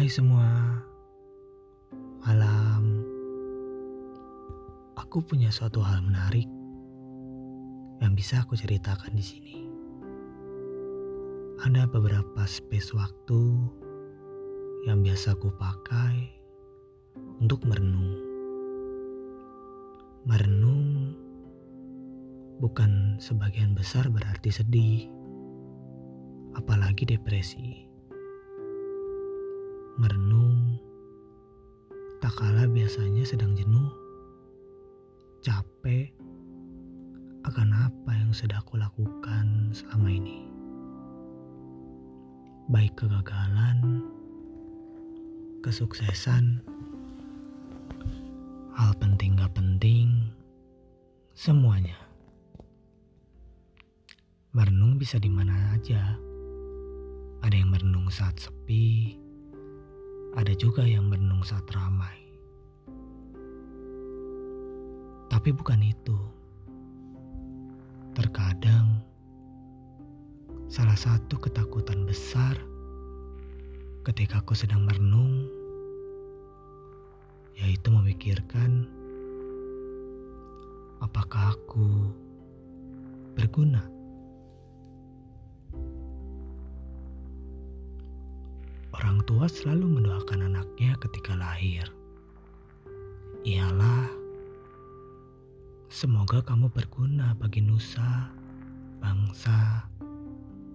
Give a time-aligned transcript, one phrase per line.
[0.00, 0.80] Hai semua,
[2.24, 3.04] malam.
[4.96, 6.48] Aku punya suatu hal menarik
[8.00, 9.56] yang bisa aku ceritakan di sini.
[11.60, 13.40] Ada beberapa space waktu
[14.88, 16.32] yang biasa aku pakai
[17.44, 18.16] untuk merenung.
[20.24, 21.12] Merenung
[22.56, 25.12] bukan sebagian besar berarti sedih,
[26.56, 27.89] apalagi depresi
[29.96, 30.78] merenung,
[32.20, 33.90] tak kalah biasanya sedang jenuh,
[35.40, 36.12] capek
[37.48, 40.44] akan apa yang sudah aku lakukan selama ini.
[42.70, 44.04] Baik kegagalan,
[45.64, 46.62] kesuksesan,
[48.76, 50.30] hal penting gak penting,
[51.34, 51.96] semuanya.
[54.50, 56.18] Merenung bisa di mana aja.
[57.40, 59.16] Ada yang merenung saat sepi,
[60.38, 62.14] ada juga yang merenung saat ramai.
[65.30, 66.18] Tapi bukan itu.
[68.14, 69.00] Terkadang
[70.70, 72.54] salah satu ketakutan besar
[74.06, 75.46] ketika aku sedang merenung
[77.58, 78.88] yaitu memikirkan
[81.04, 82.10] apakah aku
[83.36, 83.84] berguna
[89.30, 91.86] tua selalu mendoakan anaknya ketika lahir.
[93.46, 94.10] Ialah,
[95.86, 98.26] semoga kamu berguna bagi nusa,
[98.98, 99.86] bangsa,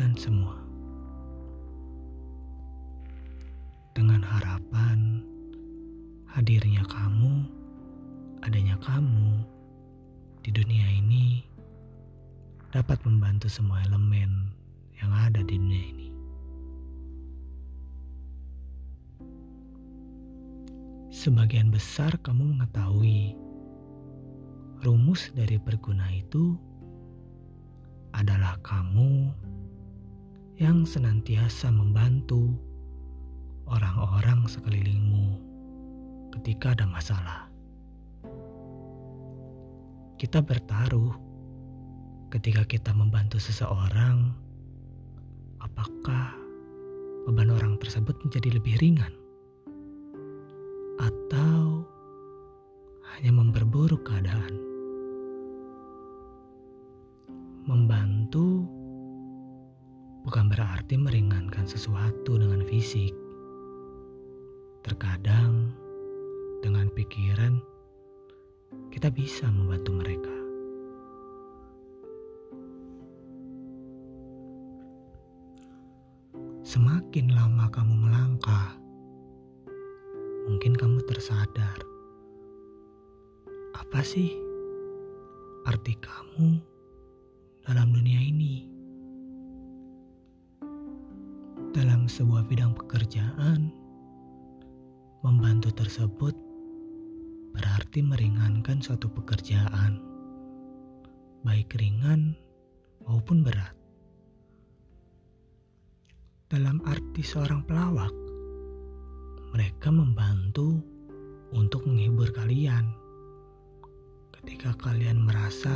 [0.00, 0.56] dan semua.
[3.92, 5.20] Dengan harapan
[6.32, 7.44] hadirnya kamu,
[8.48, 9.44] adanya kamu
[10.40, 11.44] di dunia ini
[12.72, 14.48] dapat membantu semua elemen
[14.96, 16.07] yang ada di dunia ini.
[21.18, 23.34] Sebagian besar kamu mengetahui
[24.86, 26.54] rumus dari berguna itu
[28.14, 29.26] adalah kamu
[30.62, 32.54] yang senantiasa membantu
[33.66, 35.42] orang-orang sekelilingmu
[36.38, 37.50] ketika ada masalah.
[40.22, 41.18] Kita bertaruh
[42.30, 44.38] ketika kita membantu seseorang,
[45.58, 46.30] apakah
[47.26, 49.10] beban orang tersebut menjadi lebih ringan?
[51.08, 51.88] Atau
[53.16, 54.54] hanya memperburuk keadaan.
[57.64, 58.64] Membantu
[60.24, 63.12] bukan berarti meringankan sesuatu dengan fisik.
[64.84, 65.72] Terkadang
[66.60, 67.60] dengan pikiran
[68.92, 70.36] kita bisa membantu mereka.
[76.68, 78.76] Semakin lama kamu melangkah,
[80.48, 81.76] mungkin kamu tersadar.
[83.76, 84.32] Apa sih
[85.68, 86.56] arti kamu
[87.68, 88.64] dalam dunia ini?
[91.76, 93.68] Dalam sebuah bidang pekerjaan,
[95.20, 96.32] membantu tersebut
[97.52, 100.00] berarti meringankan suatu pekerjaan,
[101.44, 102.32] baik ringan
[103.04, 103.76] maupun berat.
[106.48, 108.27] Dalam arti seorang pelawak,
[109.52, 110.84] mereka membantu
[111.56, 112.84] untuk menghibur kalian.
[114.36, 115.72] Ketika kalian merasa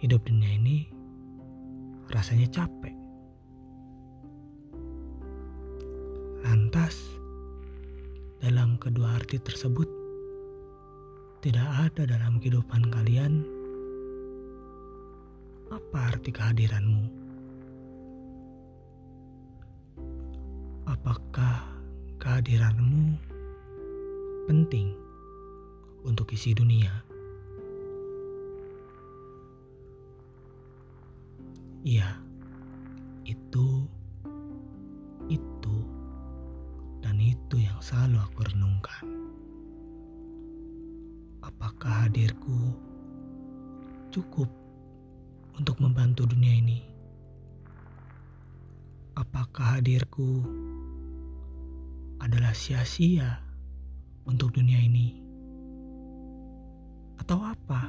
[0.00, 0.88] hidup dunia ini
[2.12, 2.94] rasanya capek.
[6.46, 6.94] Lantas,
[8.38, 9.88] dalam kedua arti tersebut,
[11.42, 13.42] tidak ada dalam kehidupan kalian
[15.66, 17.04] apa arti kehadiranmu?
[20.86, 21.75] Apakah
[22.36, 23.16] kehadiranmu
[24.44, 24.92] penting
[26.04, 26.92] untuk isi dunia.
[31.80, 32.12] Iya,
[33.24, 33.88] itu,
[35.32, 35.76] itu,
[37.00, 39.04] dan itu yang selalu aku renungkan.
[41.40, 42.76] Apakah hadirku
[44.12, 44.52] cukup
[45.56, 46.84] untuk membantu dunia ini?
[49.16, 50.44] Apakah hadirku
[52.26, 53.38] adalah sia-sia
[54.26, 55.14] untuk dunia ini?
[57.22, 57.86] Atau apa?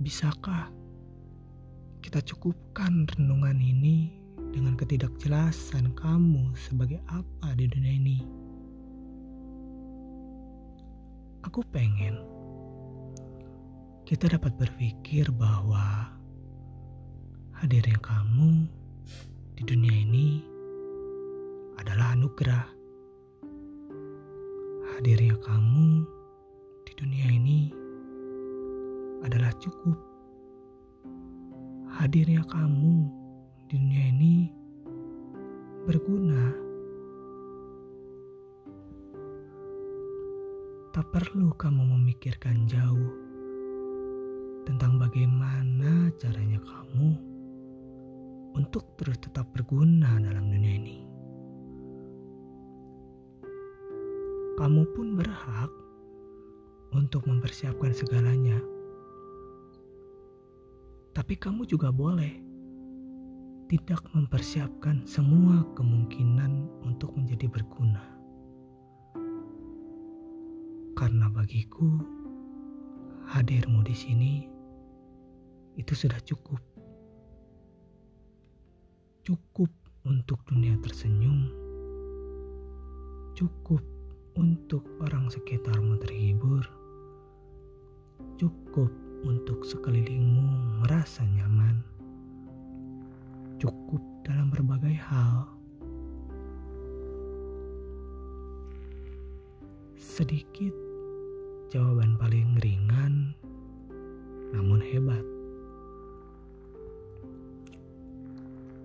[0.00, 0.72] Bisakah
[2.00, 4.08] kita cukupkan renungan ini
[4.56, 8.18] dengan ketidakjelasan kamu sebagai apa di dunia ini?
[11.44, 12.24] Aku pengen
[14.08, 16.08] kita dapat berpikir bahwa
[17.52, 18.64] hadirnya kamu
[19.60, 20.55] di dunia ini
[21.76, 22.66] adalah anugerah.
[24.96, 26.08] Hadirnya kamu
[26.88, 27.60] di dunia ini
[29.20, 29.98] adalah cukup.
[31.96, 32.94] Hadirnya kamu
[33.68, 34.34] di dunia ini
[35.84, 36.44] berguna.
[40.96, 43.12] Tak perlu kamu memikirkan jauh
[44.64, 47.36] tentang bagaimana caranya kamu
[48.56, 51.15] untuk terus tetap berguna dalam dunia ini.
[54.56, 55.68] Kamu pun berhak
[56.96, 58.56] untuk mempersiapkan segalanya,
[61.12, 62.40] tapi kamu juga boleh
[63.68, 68.00] tidak mempersiapkan semua kemungkinan untuk menjadi berguna.
[70.96, 72.00] Karena bagiku,
[73.28, 74.32] hadirmu di sini
[75.76, 76.64] itu sudah cukup.
[79.20, 79.68] Cukup
[80.08, 81.44] untuk dunia tersenyum.
[83.36, 83.95] Cukup
[84.36, 86.62] untuk orang sekitarmu terhibur.
[88.36, 88.92] Cukup
[89.24, 91.80] untuk sekelilingmu merasa nyaman.
[93.56, 95.48] Cukup dalam berbagai hal.
[99.96, 100.72] Sedikit
[101.72, 103.32] jawaban paling ringan
[104.52, 105.24] namun hebat.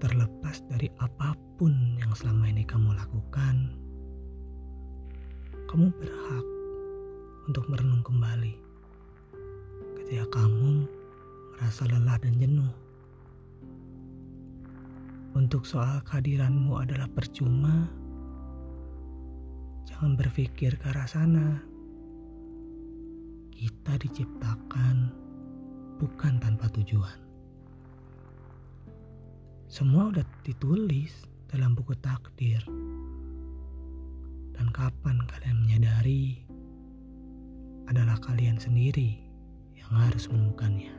[0.01, 1.71] Terlepas dari apa pun
[2.01, 3.77] yang selama ini kamu lakukan,
[5.71, 6.45] kamu berhak
[7.47, 8.59] untuk merenung kembali
[9.95, 10.83] ketika kamu
[11.55, 12.73] merasa lelah dan jenuh.
[15.31, 17.87] Untuk soal kehadiranmu adalah percuma,
[19.87, 21.63] jangan berpikir ke arah sana.
[23.55, 25.07] Kita diciptakan
[26.03, 27.15] bukan tanpa tujuan.
[29.71, 32.59] Semua udah ditulis dalam buku takdir.
[34.55, 36.43] Dan kapan kalian menyadari
[37.87, 39.19] adalah kalian sendiri
[39.75, 40.93] yang harus menemukannya.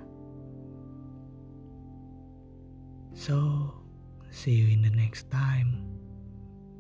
[3.13, 3.69] So,
[4.33, 5.85] see you in the next time.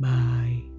[0.01, 0.72] Bye.